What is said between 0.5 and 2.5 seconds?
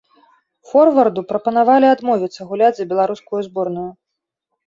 Форварду прапанавалі адмовіцца